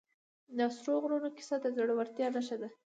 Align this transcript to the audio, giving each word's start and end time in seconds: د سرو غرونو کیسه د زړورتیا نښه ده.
د 0.57 0.59
سرو 0.77 0.95
غرونو 1.03 1.29
کیسه 1.37 1.55
د 1.63 1.65
زړورتیا 1.77 2.27
نښه 2.35 2.57
ده. 2.61 2.69